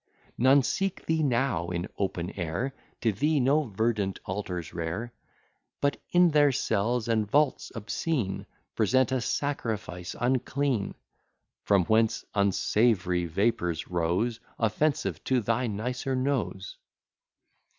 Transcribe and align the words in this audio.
None 0.39 0.63
seek 0.63 1.05
thee 1.05 1.21
now 1.21 1.67
in 1.69 1.87
open 1.95 2.31
air, 2.31 2.73
To 3.01 3.11
thee 3.11 3.39
no 3.39 3.65
verdant 3.65 4.17
altars 4.25 4.73
rear; 4.73 5.13
But, 5.79 6.01
in 6.09 6.31
their 6.31 6.51
cells 6.51 7.07
and 7.07 7.29
vaults 7.29 7.71
obscene, 7.75 8.47
Present 8.73 9.11
a 9.11 9.21
sacrifice 9.21 10.15
unclean; 10.19 10.95
From 11.65 11.85
whence 11.85 12.25
unsavoury 12.33 13.25
vapours 13.27 13.89
rose, 13.89 14.39
Offensive 14.57 15.23
to 15.25 15.39
thy 15.39 15.67
nicer 15.67 16.15
nose. 16.15 16.77